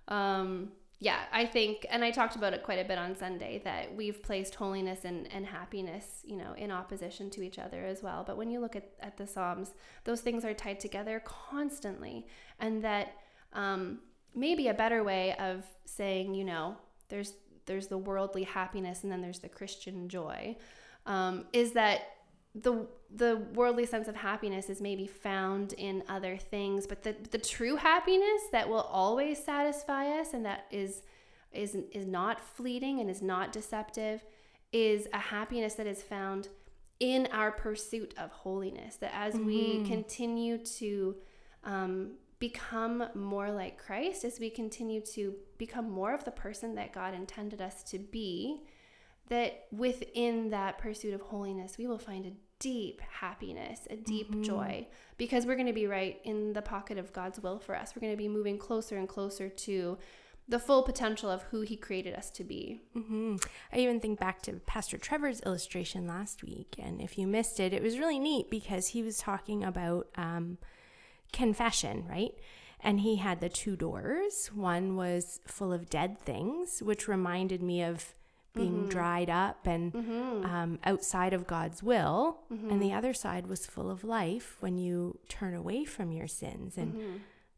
Um, 0.09 0.73
yeah, 1.00 1.21
I 1.33 1.47
think, 1.47 1.87
and 1.90 2.02
I 2.02 2.11
talked 2.11 2.35
about 2.35 2.54
it 2.54 2.64
quite 2.64 2.80
a 2.80 2.85
bit 2.85 2.99
on 2.99 3.14
Sunday, 3.14 3.62
that 3.64 3.95
we've 3.95 4.21
placed 4.21 4.57
holiness 4.57 5.04
and, 5.04 5.33
and 5.33 5.47
happiness, 5.47 6.23
you 6.25 6.37
know, 6.37 6.54
in 6.57 6.73
opposition 6.73 7.30
to 7.30 7.42
each 7.42 7.59
other 7.59 7.85
as 7.85 8.02
well. 8.02 8.25
But 8.26 8.37
when 8.37 8.50
you 8.50 8.59
look 8.59 8.75
at, 8.75 8.90
at 9.00 9.16
the 9.16 9.26
Psalms, 9.26 9.75
those 10.04 10.23
things 10.23 10.45
are 10.45 10.54
tied 10.54 10.80
together 10.80 11.23
constantly. 11.25 12.26
And 12.59 12.83
that 12.83 13.14
um, 13.52 14.00
maybe 14.35 14.66
a 14.66 14.75
better 14.75 15.04
way 15.04 15.37
of 15.38 15.64
saying, 15.85 16.35
you 16.35 16.45
know, 16.45 16.76
there's 17.09 17.35
there's 17.67 17.88
the 17.88 17.99
worldly 17.99 18.45
happiness 18.45 19.03
and 19.03 19.12
then 19.12 19.21
there's 19.21 19.41
the 19.41 19.49
Christian 19.49 20.09
joy. 20.09 20.57
Um, 21.07 21.47
is 21.53 21.73
that 21.73 22.00
the 22.55 22.87
the 23.15 23.37
worldly 23.55 23.87
sense 23.87 24.09
of 24.09 24.17
happiness 24.17 24.69
is 24.69 24.81
maybe 24.81 25.07
found 25.07 25.73
in 25.75 26.03
other 26.09 26.37
things, 26.37 26.87
but 26.87 27.03
the 27.03 27.15
the 27.31 27.38
true 27.38 27.77
happiness 27.77 28.43
that 28.53 28.69
will 28.69 28.81
always 28.83 29.43
satisfy 29.43 30.19
us 30.19 30.35
and 30.35 30.45
that 30.45 30.67
is 30.71 31.03
is 31.53 31.77
is 31.93 32.07
not 32.07 32.41
fleeting 32.41 33.00
and 33.00 33.11
is 33.11 33.23
not 33.23 33.53
deceptive 33.53 34.25
is 34.73 35.09
a 35.12 35.19
happiness 35.19 35.75
that 35.75 35.87
is 35.87 36.03
found 36.03 36.49
in 37.00 37.29
our 37.33 37.50
pursuit 37.50 38.15
of 38.19 38.31
holiness. 38.31 38.97
That 38.97 39.12
as 39.15 39.35
mm-hmm. 39.35 39.47
we 39.47 39.85
continue 39.85 40.59
to 40.59 41.17
um, 41.65 42.12
become 42.38 43.04
more 43.14 43.50
like 43.50 43.78
Christ, 43.78 44.25
as 44.25 44.38
we 44.38 44.50
continue 44.50 45.00
to 45.14 45.35
become 45.57 45.90
more 45.90 46.14
of 46.14 46.25
the 46.25 46.30
person 46.30 46.75
that 46.76 46.92
God 46.92 47.14
intended 47.14 47.61
us 47.61 47.83
to 47.85 47.99
be, 47.99 48.62
that 49.28 49.66
within 49.73 50.50
that 50.50 50.78
pursuit 50.78 51.14
of 51.14 51.21
holiness, 51.21 51.76
we 51.78 51.87
will 51.87 51.99
find 51.99 52.26
a 52.26 52.33
deep 52.61 53.00
happiness, 53.00 53.87
a 53.90 53.97
deep 53.97 54.30
mm-hmm. 54.30 54.42
joy, 54.42 54.87
because 55.16 55.47
we're 55.47 55.54
going 55.54 55.66
to 55.66 55.73
be 55.73 55.87
right 55.87 56.21
in 56.25 56.52
the 56.52 56.62
pocket 56.62 56.99
of 56.99 57.12
God's 57.12 57.40
will 57.40 57.59
for 57.59 57.76
us. 57.76 57.95
We're 57.95 58.00
going 58.00 58.12
to 58.12 58.16
be 58.16 58.28
moving 58.28 58.59
closer 58.59 58.97
and 58.97 59.09
closer 59.09 59.49
to 59.49 59.99
the 60.49 60.59
full 60.59 60.83
potential 60.83 61.30
of 61.30 61.42
who 61.42 61.61
He 61.61 61.76
created 61.76 62.14
us 62.14 62.30
to 62.30 62.45
be. 62.45 62.80
Mm-hmm. 62.97 63.37
I 63.73 63.78
even 63.78 64.00
think 64.00 64.18
back 64.18 64.40
to 64.42 64.54
Pastor 64.54 64.97
Trevor's 64.97 65.40
illustration 65.40 66.07
last 66.07 66.42
week, 66.42 66.76
and 66.78 67.00
if 67.00 67.18
you 67.18 67.26
missed 67.26 67.61
it, 67.61 67.75
it 67.75 67.83
was 67.83 67.99
really 67.99 68.18
neat 68.18 68.50
because 68.50 68.88
he 68.88 69.02
was 69.02 69.18
talking 69.18 69.62
about 69.62 70.09
um, 70.16 70.57
confession, 71.33 72.05
right? 72.09 72.35
And 72.81 73.01
he 73.01 73.17
had 73.17 73.41
the 73.41 73.49
two 73.49 73.77
doors. 73.77 74.51
One 74.55 74.97
was 74.97 75.41
full 75.47 75.73
of 75.73 75.91
dead 75.91 76.19
things, 76.19 76.81
which 76.83 77.09
reminded 77.09 77.63
me 77.63 77.83
of 77.83 78.15
being 78.55 78.73
mm-hmm. 78.73 78.89
dried 78.89 79.31
up 79.31 79.67
and 79.67 79.93
mm-hmm. 79.93 80.45
um, 80.45 80.79
outside 80.85 81.33
of 81.33 81.47
God's 81.47 81.83
will. 81.83 82.41
Mm-hmm. 82.53 82.71
And 82.71 82.83
the 82.83 82.93
other 82.93 83.13
side 83.13 83.47
was 83.47 83.67
full 83.67 83.91
of 83.91 84.05
life 84.05 84.57
when 84.61 84.79
you 84.79 85.19
turn 85.29 85.55
away 85.55 85.85
from 85.85 86.13
your 86.13 86.29
sins. 86.29 86.77
And 86.77 86.95
mm-hmm. 86.95 87.17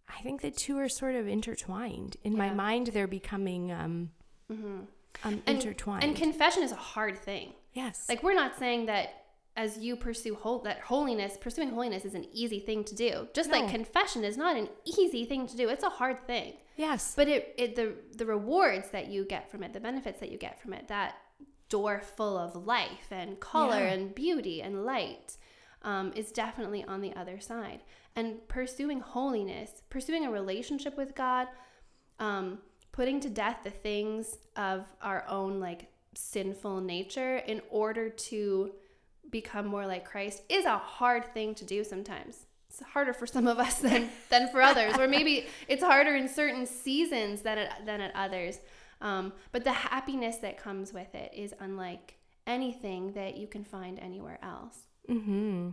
I 0.08 0.22
think 0.22 0.40
the 0.40 0.50
two 0.50 0.78
are 0.78 0.88
sort 0.88 1.14
of 1.14 1.28
intertwined. 1.28 2.16
In 2.24 2.32
yeah. 2.32 2.38
my 2.38 2.50
mind, 2.54 2.88
they're 2.88 3.06
becoming 3.06 3.72
um, 3.72 4.10
mm-hmm. 4.50 4.66
um, 4.66 4.86
and, 5.24 5.42
intertwined. 5.46 6.04
And 6.04 6.16
confession 6.16 6.62
is 6.62 6.72
a 6.72 6.76
hard 6.76 7.18
thing. 7.18 7.52
Yes. 7.72 8.06
Like, 8.08 8.22
we're 8.22 8.34
not 8.34 8.58
saying 8.58 8.86
that 8.86 9.19
as 9.60 9.76
you 9.76 9.94
pursue 9.94 10.34
whole, 10.34 10.58
that 10.60 10.80
holiness, 10.80 11.36
pursuing 11.38 11.70
holiness 11.70 12.06
is 12.06 12.14
an 12.14 12.26
easy 12.32 12.60
thing 12.60 12.82
to 12.82 12.94
do. 12.94 13.28
Just 13.34 13.50
no. 13.50 13.58
like 13.58 13.70
confession 13.70 14.24
is 14.24 14.38
not 14.38 14.56
an 14.56 14.68
easy 14.86 15.26
thing 15.26 15.46
to 15.46 15.56
do. 15.56 15.68
It's 15.68 15.84
a 15.84 15.90
hard 15.90 16.26
thing. 16.26 16.54
Yes. 16.76 17.12
But 17.14 17.28
it, 17.28 17.54
it 17.58 17.76
the 17.76 17.92
the 18.16 18.24
rewards 18.24 18.88
that 18.90 19.08
you 19.08 19.26
get 19.26 19.50
from 19.50 19.62
it, 19.62 19.74
the 19.74 19.80
benefits 19.80 20.18
that 20.20 20.30
you 20.30 20.38
get 20.38 20.58
from 20.62 20.72
it, 20.72 20.88
that 20.88 21.16
door 21.68 22.00
full 22.00 22.38
of 22.38 22.66
life 22.66 23.08
and 23.10 23.38
color 23.38 23.80
yeah. 23.80 23.92
and 23.92 24.14
beauty 24.14 24.62
and 24.62 24.84
light 24.84 25.36
um, 25.82 26.12
is 26.16 26.32
definitely 26.32 26.82
on 26.84 27.02
the 27.02 27.14
other 27.14 27.38
side. 27.38 27.82
And 28.16 28.48
pursuing 28.48 29.00
holiness, 29.00 29.82
pursuing 29.90 30.24
a 30.24 30.30
relationship 30.30 30.96
with 30.96 31.14
God, 31.14 31.48
um, 32.18 32.60
putting 32.92 33.20
to 33.20 33.28
death 33.28 33.58
the 33.62 33.70
things 33.70 34.38
of 34.56 34.86
our 35.02 35.26
own 35.28 35.60
like 35.60 35.90
sinful 36.14 36.80
nature 36.80 37.36
in 37.36 37.60
order 37.70 38.08
to 38.08 38.72
become 39.30 39.66
more 39.66 39.86
like 39.86 40.04
Christ 40.04 40.42
is 40.48 40.64
a 40.64 40.78
hard 40.78 41.32
thing 41.32 41.54
to 41.56 41.64
do 41.64 41.84
sometimes. 41.84 42.46
It's 42.68 42.82
harder 42.82 43.12
for 43.12 43.26
some 43.26 43.46
of 43.46 43.58
us 43.58 43.80
than 43.80 44.10
than 44.28 44.48
for 44.48 44.62
others, 44.62 44.96
or 44.96 45.08
maybe 45.08 45.46
it's 45.66 45.82
harder 45.82 46.14
in 46.14 46.28
certain 46.28 46.66
seasons 46.66 47.42
than 47.42 47.58
at, 47.58 47.84
than 47.84 48.00
at 48.00 48.14
others. 48.14 48.60
Um, 49.00 49.32
but 49.50 49.64
the 49.64 49.72
happiness 49.72 50.36
that 50.38 50.58
comes 50.58 50.92
with 50.92 51.14
it 51.14 51.32
is 51.34 51.54
unlike 51.58 52.16
anything 52.46 53.12
that 53.12 53.36
you 53.36 53.46
can 53.46 53.64
find 53.64 53.98
anywhere 53.98 54.38
else. 54.42 54.76
Mm-hmm. 55.08 55.70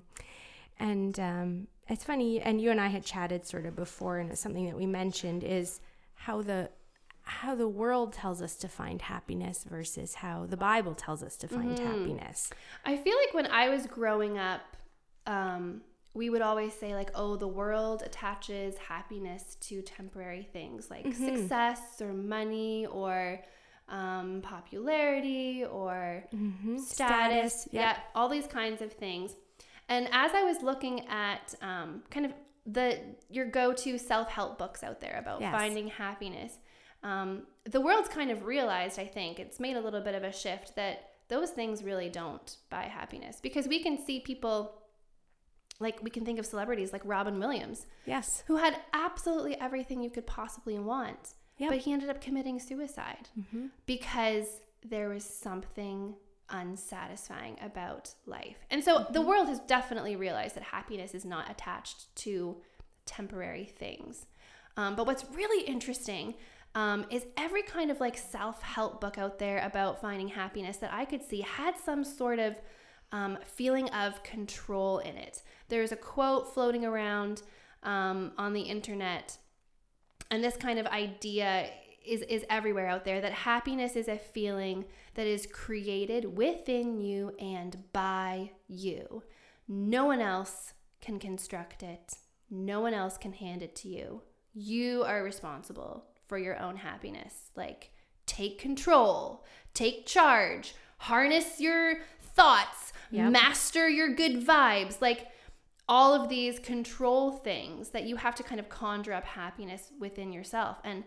And 0.80 1.20
um, 1.20 1.68
it's 1.88 2.04
funny, 2.04 2.42
and 2.42 2.62
you 2.62 2.72
and 2.72 2.80
I 2.80 2.88
had 2.88 3.04
chatted 3.04 3.46
sort 3.46 3.66
of 3.66 3.76
before, 3.76 4.20
and 4.20 4.32
it's 4.32 4.42
something 4.42 4.66
that 4.68 4.78
we 4.78 4.86
mentioned 4.86 5.44
is 5.44 5.80
how 6.14 6.42
the 6.42 6.70
how 7.28 7.56
the 7.56 7.68
world 7.68 8.14
tells 8.14 8.42
us 8.42 8.56
to 8.58 8.68
find 8.68 9.02
happiness 9.02 9.66
versus 9.70 10.16
how 10.16 10.46
the 10.46 10.58
Bible 10.58 10.96
tells 10.96 11.22
us 11.22 11.36
to 11.38 11.48
find 11.48 11.78
mm-hmm. 11.78 11.86
happiness. 11.86 12.50
I 12.86 12.98
feel 12.98 13.16
like 13.18 13.34
when 13.34 13.48
I 13.48 13.70
was 13.70 13.86
growing 13.86 14.38
up, 14.38 14.62
um, 15.26 15.82
we 16.14 16.30
would 16.30 16.42
always 16.42 16.74
say 16.74 16.96
like, 16.96 17.12
"Oh, 17.14 17.36
the 17.36 17.48
world 17.48 18.02
attaches 18.06 18.78
happiness 18.78 19.56
to 19.62 19.82
temporary 19.82 20.48
things 20.52 20.90
like 20.90 21.06
mm-hmm. 21.06 21.38
success 21.38 22.02
or 22.02 22.14
money 22.14 22.86
or." 22.86 23.40
Um, 23.90 24.42
popularity 24.42 25.64
or 25.64 26.26
mm-hmm. 26.36 26.78
status, 26.78 27.62
status. 27.62 27.68
Yep. 27.72 27.82
yeah, 27.82 27.98
all 28.16 28.28
these 28.28 28.46
kinds 28.46 28.82
of 28.82 28.92
things. 28.92 29.34
And 29.88 30.10
as 30.12 30.34
I 30.34 30.44
was 30.44 30.62
looking 30.62 31.08
at 31.08 31.56
um, 31.62 32.04
kind 32.10 32.26
of 32.26 32.34
the 32.66 33.00
your 33.30 33.46
go-to 33.46 33.98
self-help 33.98 34.58
books 34.58 34.84
out 34.84 35.00
there 35.00 35.18
about 35.18 35.40
yes. 35.40 35.54
finding 35.54 35.88
happiness, 35.88 36.60
um, 37.04 37.44
the 37.66 37.82
world's 37.82 38.10
kind 38.10 38.32
of 38.32 38.46
realized, 38.46 39.00
I 39.00 39.06
think, 39.06 39.40
it's 39.40 39.60
made 39.60 39.78
a 39.78 39.82
little 39.82 40.02
bit 40.02 40.16
of 40.16 40.24
a 40.24 40.32
shift 40.32 40.76
that 40.76 41.10
those 41.28 41.52
things 41.52 41.84
really 41.84 42.10
don't 42.10 42.58
buy 42.70 42.84
happiness 42.84 43.40
because 43.42 43.68
we 43.68 43.84
can 43.84 44.04
see 44.04 44.20
people 44.20 44.82
like 45.80 46.02
we 46.02 46.10
can 46.10 46.26
think 46.26 46.40
of 46.40 46.46
celebrities 46.46 46.92
like 46.92 47.02
Robin 47.06 47.40
Williams. 47.40 47.86
Yes. 48.06 48.44
Who 48.48 48.56
had 48.56 48.78
absolutely 48.94 49.60
everything 49.60 50.02
you 50.02 50.10
could 50.10 50.26
possibly 50.26 50.80
want. 50.80 51.36
Yep. 51.58 51.70
But 51.70 51.80
he 51.80 51.94
ended 51.94 52.10
up 52.10 52.22
committing 52.22 52.60
suicide 52.60 53.30
mm-hmm. 53.40 53.68
because 53.86 54.48
there 54.84 55.10
was 55.10 55.24
something 55.24 56.16
unsatisfying 56.50 57.58
about 57.62 58.14
life. 58.26 58.58
And 58.70 58.84
so 58.84 59.00
mm-hmm. 59.00 59.14
the 59.14 59.22
world 59.22 59.48
has 59.48 59.60
definitely 59.62 60.16
realized 60.16 60.56
that 60.56 60.64
happiness 60.64 61.14
is 61.14 61.26
not 61.26 61.50
attached 61.50 62.16
to 62.18 62.58
temporary 63.06 63.66
things. 63.66 64.26
Um, 64.78 64.96
but 64.96 65.08
what's 65.08 65.26
really 65.34 65.66
interesting 65.66 66.36
um, 66.78 67.08
is 67.10 67.26
every 67.38 67.64
kind 67.64 67.90
of 67.90 68.00
like 68.00 68.16
self 68.16 68.62
help 68.62 69.02
book 69.02 69.18
out 69.18 69.40
there 69.40 69.66
about 69.66 70.00
finding 70.00 70.28
happiness 70.28 70.78
that 70.78 70.94
I 70.94 71.06
could 71.06 71.24
see 71.24 71.42
had 71.42 71.76
some 71.76 72.04
sort 72.04 72.38
of 72.38 72.56
um, 73.12 73.40
feeling 73.44 73.90
of 73.90 74.22
control 74.22 75.00
in 75.00 75.18
it. 75.18 75.42
There's 75.70 75.92
a 75.92 75.96
quote 75.96 76.54
floating 76.54 76.86
around 76.86 77.42
um, 77.82 78.32
on 78.38 78.54
the 78.54 78.62
internet, 78.62 79.40
and 80.30 80.44
this 80.44 80.56
kind 80.56 80.78
of 80.78 80.86
idea 80.86 81.68
is, 82.06 82.22
is 82.22 82.46
everywhere 82.48 82.88
out 82.88 83.06
there 83.06 83.22
that 83.22 83.34
happiness 83.34 83.96
is 83.96 84.08
a 84.08 84.20
feeling 84.20 84.86
that 85.16 85.26
is 85.26 85.48
created 85.48 86.38
within 86.38 87.02
you 87.02 87.34
and 87.40 87.92
by 87.92 88.52
you. 88.68 89.24
No 89.68 90.06
one 90.06 90.22
else 90.22 90.74
can 91.02 91.18
construct 91.18 91.82
it, 91.82 92.18
no 92.52 92.82
one 92.82 92.94
else 92.94 93.18
can 93.18 93.34
hand 93.34 93.64
it 93.64 93.76
to 93.78 93.88
you. 93.88 94.22
You 94.54 95.04
are 95.08 95.24
responsible 95.24 96.06
for 96.28 96.38
your 96.38 96.60
own 96.60 96.78
happiness. 96.78 97.52
Like, 97.56 97.92
take 98.26 98.60
control, 98.60 99.46
take 99.74 100.06
charge, 100.06 100.76
harness 100.98 101.60
your 101.60 102.02
thoughts, 102.36 102.94
yep. 103.12 103.32
master 103.32 103.88
your 103.90 104.14
good 104.14 104.46
vibes. 104.46 105.02
Like, 105.02 105.28
all 105.90 106.14
of 106.14 106.30
these 106.30 106.60
control 106.60 107.32
things 107.32 107.90
that 107.90 108.04
you 108.04 108.18
have 108.18 108.36
to 108.36 108.44
kind 108.44 108.60
of 108.60 108.70
conjure 108.70 109.14
up 109.14 109.24
happiness 109.24 109.92
within 110.00 110.34
yourself. 110.34 110.78
And 110.84 111.04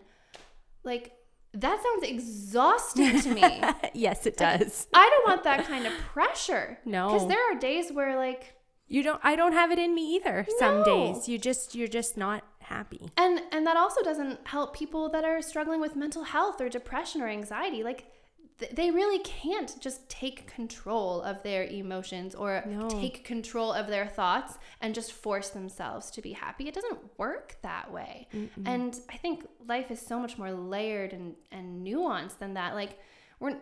like 0.83 1.13
that 1.53 1.83
sounds 1.83 2.09
exhausting 2.09 3.19
to 3.21 3.33
me. 3.33 3.61
yes, 3.93 4.25
it 4.25 4.37
does. 4.37 4.87
I 4.93 5.09
don't 5.09 5.29
want 5.29 5.43
that 5.43 5.67
kind 5.67 5.85
of 5.85 5.93
pressure. 5.93 6.79
No. 6.85 7.07
Because 7.11 7.27
there 7.27 7.51
are 7.51 7.59
days 7.59 7.91
where 7.91 8.17
like 8.17 8.55
you 8.87 9.03
don't 9.03 9.19
I 9.23 9.35
don't 9.35 9.53
have 9.53 9.71
it 9.71 9.79
in 9.79 9.93
me 9.93 10.15
either. 10.15 10.47
No. 10.49 10.57
Some 10.57 10.83
days. 10.83 11.27
You 11.27 11.37
just 11.37 11.75
you're 11.75 11.87
just 11.87 12.17
not 12.17 12.43
happy. 12.71 13.11
And 13.17 13.41
and 13.51 13.65
that 13.67 13.77
also 13.77 14.01
doesn't 14.01 14.39
help 14.47 14.75
people 14.75 15.09
that 15.09 15.23
are 15.23 15.41
struggling 15.41 15.81
with 15.81 15.95
mental 15.95 16.23
health 16.23 16.61
or 16.61 16.69
depression 16.69 17.21
or 17.21 17.27
anxiety. 17.27 17.83
Like 17.83 18.05
they 18.73 18.91
really 18.91 19.19
can't 19.19 19.79
just 19.79 20.07
take 20.09 20.47
control 20.47 21.21
of 21.21 21.41
their 21.43 21.63
emotions 21.63 22.35
or 22.35 22.63
no. 22.67 22.87
take 22.89 23.23
control 23.23 23.73
of 23.73 23.87
their 23.87 24.05
thoughts 24.05 24.57
and 24.81 24.93
just 24.93 25.11
force 25.11 25.49
themselves 25.49 26.11
to 26.11 26.21
be 26.21 26.33
happy. 26.33 26.67
It 26.67 26.75
doesn't 26.75 26.99
work 27.17 27.57
that 27.63 27.91
way. 27.91 28.27
mm 28.33 28.49
And 28.65 28.99
I 29.09 29.17
think 29.17 29.47
life 29.67 29.89
is 29.89 29.99
so 29.99 30.19
much 30.19 30.37
more 30.37 30.51
layered 30.51 31.13
and, 31.13 31.35
and 31.51 31.85
nuanced 31.85 32.37
than 32.37 32.53
that. 32.53 32.75
Like, 32.75 32.99
we're 33.39 33.57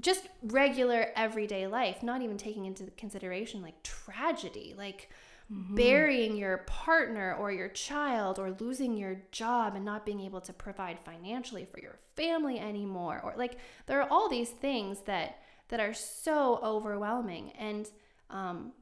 just 0.00 0.28
regular 0.42 1.12
everyday 1.14 1.66
life, 1.66 2.02
not 2.02 2.22
even 2.22 2.36
taking 2.36 2.64
into 2.64 2.84
consideration 2.96 3.62
like 3.62 3.80
tragedy. 3.82 4.74
Like, 4.76 5.10
mm-hmm. 5.52 5.74
burying 5.74 6.36
your 6.36 6.58
partner 6.58 7.34
or 7.34 7.52
your 7.52 7.68
child 7.68 8.38
or 8.38 8.56
losing 8.58 8.96
your 8.96 9.22
job 9.30 9.74
and 9.74 9.84
not 9.84 10.06
being 10.06 10.20
able 10.20 10.40
to 10.40 10.52
provide 10.52 10.98
financially 11.04 11.64
for 11.64 11.80
your 11.80 11.98
family 12.16 12.58
anymore 12.58 13.20
or 13.22 13.34
like 13.36 13.58
there 13.86 14.00
are 14.00 14.08
all 14.10 14.28
these 14.28 14.50
things 14.50 15.00
that 15.02 15.38
that 15.72 15.80
are 15.80 15.94
so 15.94 16.60
overwhelming. 16.62 17.50
And 17.58 17.88
um, 18.28 18.72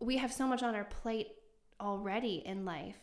we 0.00 0.16
have 0.16 0.32
so 0.32 0.46
much 0.46 0.62
on 0.62 0.74
our 0.74 0.84
plate 0.84 1.28
already 1.80 2.42
in 2.44 2.64
life. 2.64 2.96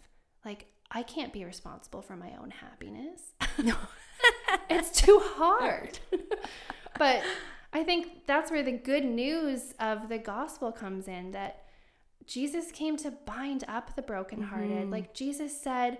Like 0.44 0.66
i 0.92 1.02
can't 1.02 1.34
be 1.34 1.44
responsible 1.44 2.02
for 2.02 2.16
my 2.16 2.32
own 2.42 2.52
happiness. 2.52 3.34
No 3.64 3.76
it's 4.70 4.90
too 5.02 5.22
hard. 5.24 6.00
But 6.98 7.22
I 7.74 7.84
think 7.84 8.26
that's 8.26 8.50
where 8.50 8.64
the 8.64 8.72
good 8.72 9.06
news 9.06 9.74
of 9.80 10.10
the 10.10 10.18
gospel 10.18 10.72
comes 10.72 11.08
in 11.08 11.32
that 11.32 11.65
Jesus 12.28 12.72
came 12.72 12.98
to 12.98 13.12
bind 13.12 13.64
up 13.68 13.96
the 13.96 14.02
brokenhearted. 14.02 14.72
Mm-hmm. 14.72 14.92
Like 14.92 15.14
Jesus 15.14 15.60
said, 15.60 16.00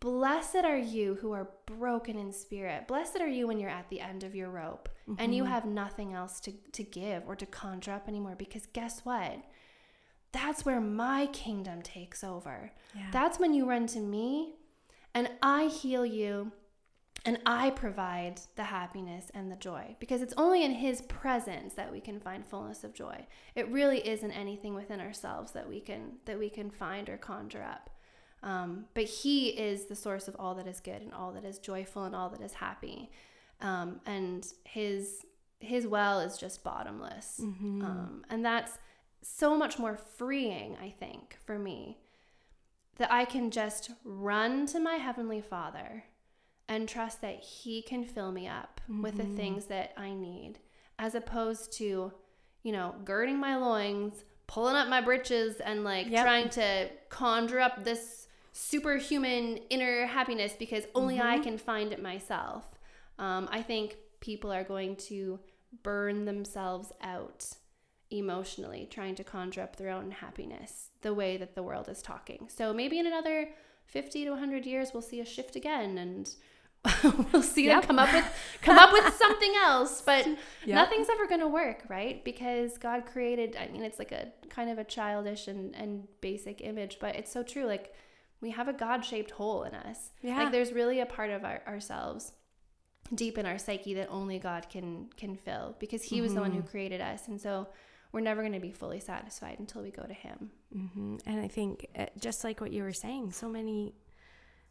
Blessed 0.00 0.64
are 0.64 0.78
you 0.78 1.16
who 1.20 1.32
are 1.32 1.50
broken 1.66 2.16
in 2.16 2.32
spirit. 2.32 2.88
Blessed 2.88 3.20
are 3.20 3.28
you 3.28 3.46
when 3.46 3.60
you're 3.60 3.68
at 3.68 3.90
the 3.90 4.00
end 4.00 4.24
of 4.24 4.34
your 4.34 4.48
rope 4.48 4.88
and 5.06 5.18
Mm-hmm. 5.18 5.32
you 5.32 5.44
have 5.44 5.66
nothing 5.66 6.14
else 6.14 6.40
to, 6.40 6.52
to 6.72 6.82
give 6.82 7.24
or 7.26 7.36
to 7.36 7.44
conjure 7.44 7.92
up 7.92 8.08
anymore. 8.08 8.34
Because 8.38 8.66
guess 8.72 9.00
what? 9.04 9.42
That's 10.32 10.64
where 10.64 10.80
my 10.80 11.26
kingdom 11.26 11.82
takes 11.82 12.24
over. 12.24 12.72
Yeah. 12.94 13.08
That's 13.12 13.38
when 13.38 13.52
you 13.52 13.68
run 13.68 13.86
to 13.88 14.00
me 14.00 14.54
and 15.14 15.28
I 15.42 15.66
heal 15.66 16.06
you 16.06 16.52
and 17.24 17.38
I 17.44 17.70
provide 17.70 18.40
the 18.56 18.64
happiness 18.64 19.30
and 19.34 19.50
the 19.52 19.56
joy 19.56 19.96
because 20.00 20.22
it's 20.22 20.34
only 20.36 20.64
in 20.64 20.72
His 20.72 21.02
presence 21.02 21.74
that 21.74 21.92
we 21.92 22.00
can 22.00 22.18
find 22.20 22.46
fullness 22.46 22.82
of 22.84 22.94
joy. 22.94 23.26
It 23.54 23.68
really 23.68 24.06
isn't 24.08 24.30
anything 24.32 24.74
within 24.74 25.00
ourselves 25.00 25.52
that 25.52 25.68
we 25.68 25.80
can 25.80 26.14
that 26.24 26.38
we 26.38 26.48
can 26.50 26.70
find 26.70 27.08
or 27.08 27.16
conjure 27.16 27.62
up. 27.62 27.90
Um, 28.42 28.86
but 28.94 29.04
He 29.04 29.48
is 29.50 29.86
the 29.86 29.96
source 29.96 30.28
of 30.28 30.36
all 30.38 30.54
that 30.54 30.66
is 30.66 30.80
good 30.80 31.02
and 31.02 31.12
all 31.12 31.32
that 31.32 31.44
is 31.44 31.58
joyful 31.58 32.04
and 32.04 32.14
all 32.16 32.30
that 32.30 32.40
is 32.40 32.54
happy. 32.54 33.10
Um, 33.60 34.00
and 34.06 34.46
His 34.64 35.26
His 35.60 35.86
well 35.86 36.20
is 36.20 36.38
just 36.38 36.64
bottomless, 36.64 37.40
Mm-hmm. 37.42 37.84
um, 37.84 38.24
and 38.30 38.42
that's 38.44 38.78
so 39.22 39.54
much 39.54 39.78
more 39.78 39.96
freeing, 39.96 40.78
I 40.82 40.88
think, 40.98 41.36
for 41.44 41.58
me 41.58 41.98
that 42.96 43.12
I 43.12 43.26
can 43.26 43.50
just 43.50 43.90
run 44.04 44.64
to 44.68 44.80
my 44.80 44.94
Heavenly 44.94 45.42
Father 45.42 46.04
and 46.70 46.88
trust 46.88 47.20
that 47.20 47.40
He 47.42 47.82
can 47.82 48.04
fill 48.04 48.32
me 48.32 48.48
up 48.48 48.80
with 49.02 49.16
the 49.18 49.24
things 49.36 49.66
that 49.66 49.92
I 49.98 50.14
need, 50.14 50.54
as 50.98 51.14
opposed 51.14 51.72
to, 51.78 52.12
you 52.62 52.72
know, 52.72 52.94
girding 53.04 53.38
my 53.38 53.56
loins, 53.56 54.24
pulling 54.46 54.76
up 54.76 54.88
my 54.88 55.00
britches, 55.02 55.56
and 55.60 55.84
like 55.84 56.08
Yep. 56.08 56.24
trying 56.24 56.48
to 56.50 56.88
conjure 57.10 57.60
up 57.60 57.84
this 57.84 58.28
superhuman 58.52 59.58
inner 59.68 60.06
happiness 60.06 60.54
because 60.58 60.84
only 60.94 61.20
I 61.20 61.38
can 61.40 61.58
find 61.58 61.92
it 61.92 62.00
myself. 62.02 62.78
Um, 63.18 63.48
I 63.50 63.62
think 63.62 63.96
people 64.20 64.52
are 64.52 64.64
going 64.64 64.96
to 64.96 65.40
burn 65.82 66.24
themselves 66.24 66.92
out 67.02 67.46
emotionally 68.10 68.88
trying 68.90 69.14
to 69.14 69.22
conjure 69.24 69.60
up 69.62 69.76
their 69.76 69.90
own 69.90 70.10
happiness 70.10 70.90
the 71.02 71.14
way 71.14 71.36
that 71.36 71.54
the 71.54 71.62
world 71.62 71.88
is 71.88 72.02
talking. 72.02 72.48
So 72.48 72.72
maybe 72.72 72.98
in 72.98 73.06
another 73.06 73.50
50 73.86 74.24
to 74.24 74.30
100 74.30 74.66
years 74.66 74.90
we'll 74.92 75.02
see 75.02 75.20
a 75.20 75.24
shift 75.24 75.54
again 75.56 75.96
and 75.96 76.28
we'll 77.32 77.42
see 77.42 77.66
Yep. 77.66 77.82
them 77.82 77.86
come 77.88 77.98
up 77.98 78.12
with 78.12 78.24
come 78.62 78.78
up 78.78 78.92
with 78.92 79.14
something 79.14 79.52
else, 79.62 80.00
but 80.00 80.26
Yep. 80.64 80.74
nothing's 80.74 81.08
ever 81.10 81.26
going 81.26 81.40
to 81.40 81.48
work, 81.48 81.84
right? 81.88 82.24
Because 82.24 82.78
God 82.78 83.04
created 83.06 83.56
I 83.60 83.68
mean 83.68 83.82
it's 83.82 83.98
like 83.98 84.12
a 84.12 84.28
kind 84.48 84.70
of 84.70 84.78
a 84.78 84.84
childish 84.84 85.46
and 85.48 85.74
and 85.76 86.06
basic 86.20 86.60
image, 86.62 86.98
but 87.00 87.16
it's 87.16 87.30
so 87.32 87.42
true 87.42 87.64
like 87.66 87.94
we 88.40 88.50
have 88.50 88.68
a 88.68 88.72
God-shaped 88.72 89.32
hole 89.32 89.64
in 89.64 89.74
us. 89.74 90.12
Yeah. 90.22 90.38
Like 90.38 90.52
there's 90.52 90.72
really 90.72 91.00
a 91.00 91.06
part 91.06 91.28
of 91.30 91.44
our, 91.44 91.60
ourselves 91.66 92.32
deep 93.14 93.36
in 93.36 93.44
our 93.44 93.58
psyche 93.58 93.92
that 93.94 94.08
only 94.08 94.38
God 94.38 94.68
can 94.70 95.10
can 95.16 95.36
fill 95.36 95.76
because 95.78 96.02
he 96.02 96.20
was 96.22 96.32
the 96.32 96.40
one 96.40 96.52
who 96.52 96.62
created 96.62 97.00
us. 97.02 97.28
And 97.28 97.38
so 97.40 97.68
we're 98.12 98.20
never 98.20 98.40
going 98.40 98.54
to 98.54 98.60
be 98.60 98.72
fully 98.72 98.98
satisfied 99.00 99.58
until 99.58 99.82
we 99.82 99.90
go 99.90 100.02
to 100.04 100.14
him. 100.14 100.50
hmm 100.72 101.16
And 101.26 101.40
I 101.40 101.48
think 101.48 101.86
uh, 101.98 102.06
just 102.18 102.42
like 102.42 102.60
what 102.60 102.72
you 102.72 102.82
were 102.82 102.92
saying, 102.92 103.32
so 103.32 103.48
many, 103.48 103.94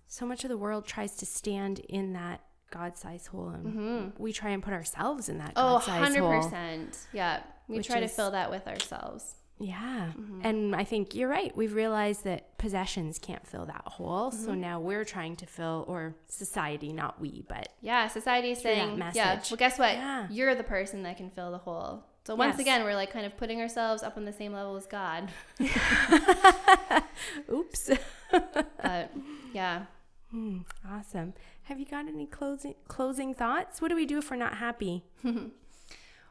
so 0.10 0.26
much 0.26 0.44
of 0.44 0.50
the 0.50 0.58
world 0.58 0.86
tries 0.86 1.16
to 1.18 1.26
stand 1.26 1.80
in 1.80 2.14
that 2.14 2.42
God-sized 2.72 3.28
hole, 3.28 3.50
and 3.50 3.66
mm-hmm. 3.66 4.22
we 4.22 4.34
try 4.34 4.50
and 4.50 4.62
put 4.62 4.74
ourselves 4.74 5.30
in 5.30 5.38
that 5.38 5.54
Oh, 5.56 5.78
God-sized 5.78 6.18
hole. 6.18 6.30
100%. 6.32 6.98
Yeah. 7.14 7.42
We 7.68 7.82
try 7.82 8.00
is- 8.00 8.12
to 8.12 8.16
fill 8.16 8.32
that 8.32 8.50
with 8.52 8.68
ourselves. 8.68 9.36
Yeah. 9.62 10.14
Mm-hmm. 10.18 10.42
And 10.46 10.76
I 10.76 10.86
think 10.86 11.14
you're 11.14 11.28
right. 11.28 11.56
We've 11.56 11.74
realized 11.74 12.24
that 12.24 12.58
possessions 12.58 13.20
can't 13.20 13.46
fill 13.46 13.66
that 13.66 13.84
hole. 13.86 14.32
So 14.32 14.52
mm-hmm. 14.52 14.62
now 14.62 14.80
we're 14.80 15.04
trying 15.04 15.36
to 15.38 15.46
fill, 15.46 15.84
or 15.88 16.16
society, 16.28 16.94
not 16.94 17.20
we, 17.20 17.44
but 17.48 17.68
Yeah, 17.82 18.08
society 18.08 18.52
is 18.52 18.62
saying, 18.62 18.98
yeah, 19.14 19.42
well, 19.50 19.58
guess 19.58 19.78
what? 19.78 19.96
Yeah. 19.96 20.28
You're 20.32 20.56
the 20.56 20.64
person 20.64 21.04
that 21.04 21.18
can 21.18 21.30
fill 21.30 21.52
the 21.52 21.58
hole. 21.58 22.06
So 22.24 22.36
once 22.36 22.54
Yes. 22.54 22.62
again, 22.62 22.84
we're 22.86 22.96
like 22.96 23.12
kind 23.12 23.26
of 23.26 23.36
putting 23.36 23.60
ourselves 23.60 24.02
up 24.02 24.16
on 24.16 24.24
the 24.24 24.32
same 24.32 24.54
level 24.54 24.78
as 24.78 24.86
God. 24.86 25.30
oops. 27.52 27.90
But 28.32 29.12
yeah. 29.54 29.86
Hmm, 30.32 30.60
awesome. 30.88 31.34
Have 31.64 31.80
you 31.80 31.86
got 31.86 32.08
any 32.08 32.26
closing 32.26 32.76
closing 32.88 33.34
thoughts? 33.34 33.82
What 33.82 33.88
do 33.90 33.96
we 33.96 34.06
do 34.06 34.20
if 34.20 34.30
we're 34.30 34.38
not 34.38 34.56
happy? 34.58 35.04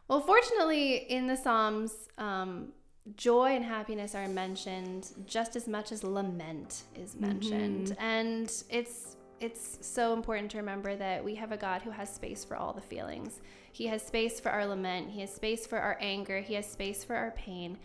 Well, 0.09 0.23
fortunately, 0.23 0.95
in 0.97 1.27
the 1.27 1.37
Psalms, 1.37 1.93
um, 2.17 2.73
joy 3.15 3.55
and 3.55 3.63
happiness 3.63 4.15
are 4.15 4.27
mentioned 4.27 5.13
just 5.27 5.55
as 5.55 5.69
much 5.69 5.93
as 5.93 6.03
lament 6.03 6.85
is 6.97 7.15
mentioned, 7.15 7.95
and 7.99 8.51
it's 8.71 9.17
it's 9.39 9.79
so 9.87 10.15
important 10.15 10.51
to 10.53 10.57
remember 10.57 10.97
that 10.97 11.23
we 11.23 11.35
have 11.35 11.53
a 11.53 11.59
God 11.59 11.83
who 11.83 11.91
has 11.91 12.09
space 12.13 12.43
for 12.43 12.57
all 12.57 12.73
the 12.73 12.81
feelings. 12.81 13.41
He 13.71 13.87
has 13.89 14.03
space 14.03 14.41
for 14.41 14.49
our 14.49 14.65
lament. 14.67 15.11
He 15.11 15.21
has 15.21 15.33
space 15.33 15.67
for 15.67 15.79
our 15.79 15.99
anger. 16.01 16.41
He 16.41 16.55
has 16.55 16.65
space 16.67 17.05
for 17.05 17.15
our 17.15 17.33
pain, 17.33 17.77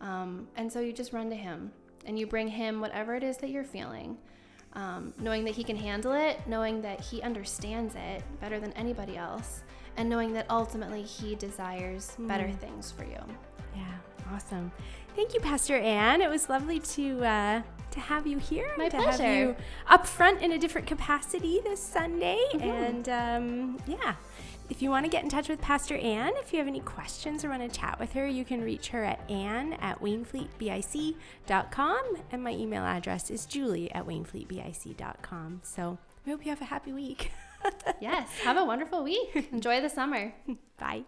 um, 0.00 0.46
and 0.54 0.72
so 0.72 0.78
you 0.78 0.92
just 0.92 1.12
run 1.12 1.30
to 1.30 1.36
Him 1.36 1.72
and 2.06 2.16
you 2.16 2.28
bring 2.28 2.46
Him 2.46 2.80
whatever 2.80 3.16
it 3.16 3.24
is 3.24 3.38
that 3.38 3.50
you're 3.50 3.64
feeling. 3.64 4.18
Um, 4.74 5.12
knowing 5.18 5.44
that 5.44 5.54
he 5.54 5.64
can 5.64 5.76
handle 5.76 6.12
it, 6.12 6.40
knowing 6.46 6.80
that 6.80 7.00
he 7.00 7.20
understands 7.20 7.94
it 7.94 8.22
better 8.40 8.58
than 8.58 8.72
anybody 8.72 9.18
else, 9.18 9.62
and 9.98 10.08
knowing 10.08 10.32
that 10.32 10.46
ultimately 10.48 11.02
he 11.02 11.34
desires 11.34 12.16
better 12.18 12.50
things 12.50 12.90
for 12.90 13.04
you. 13.04 13.20
Yeah, 13.76 13.84
awesome. 14.32 14.72
Thank 15.14 15.34
you, 15.34 15.40
Pastor 15.40 15.76
Ann. 15.76 16.22
It 16.22 16.30
was 16.30 16.48
lovely 16.48 16.78
to 16.80 17.22
uh, 17.22 17.62
to 17.90 18.00
have 18.00 18.26
you 18.26 18.38
here. 18.38 18.72
My 18.78 18.88
to 18.88 18.96
have 18.96 19.20
you 19.20 19.54
up 19.88 20.06
front 20.06 20.40
in 20.40 20.52
a 20.52 20.58
different 20.58 20.86
capacity 20.86 21.60
this 21.62 21.80
Sunday. 21.80 22.42
Mm-hmm. 22.54 22.68
And 22.68 23.08
um, 23.08 23.78
yeah, 23.86 24.14
if 24.72 24.80
you 24.80 24.88
want 24.88 25.04
to 25.04 25.10
get 25.10 25.22
in 25.22 25.28
touch 25.28 25.50
with 25.50 25.60
Pastor 25.60 25.98
Ann, 25.98 26.32
if 26.38 26.50
you 26.50 26.58
have 26.58 26.66
any 26.66 26.80
questions 26.80 27.44
or 27.44 27.50
want 27.50 27.60
to 27.60 27.68
chat 27.78 28.00
with 28.00 28.14
her, 28.14 28.26
you 28.26 28.42
can 28.42 28.62
reach 28.62 28.88
her 28.88 29.04
at 29.04 29.20
ann 29.30 29.74
at 29.74 30.00
wainfleetbic.com. 30.00 32.02
And 32.30 32.42
my 32.42 32.52
email 32.52 32.82
address 32.82 33.28
is 33.28 33.44
julie 33.44 33.92
at 33.92 34.06
wainfleetbic.com. 34.06 35.60
So 35.62 35.98
I 36.26 36.30
hope 36.30 36.46
you 36.46 36.50
have 36.50 36.62
a 36.62 36.64
happy 36.64 36.94
week. 36.94 37.32
Yes, 38.00 38.40
have 38.40 38.56
a 38.56 38.64
wonderful 38.64 39.04
week. 39.04 39.46
Enjoy 39.52 39.80
the 39.80 39.88
summer. 39.88 40.34
Bye. 40.80 41.04